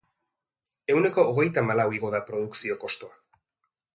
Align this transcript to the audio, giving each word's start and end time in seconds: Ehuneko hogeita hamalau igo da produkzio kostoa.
Ehuneko 0.93 1.25
hogeita 1.33 1.63
hamalau 1.65 1.85
igo 1.99 2.11
da 2.17 2.23
produkzio 2.31 2.81
kostoa. 2.87 3.25